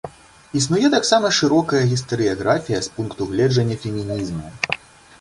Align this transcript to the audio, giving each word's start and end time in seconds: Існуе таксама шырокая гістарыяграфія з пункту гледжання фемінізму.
Існуе 0.59 0.89
таксама 0.93 1.27
шырокая 1.41 1.83
гістарыяграфія 1.93 2.79
з 2.89 2.95
пункту 2.99 3.31
гледжання 3.33 3.81
фемінізму. 3.85 4.47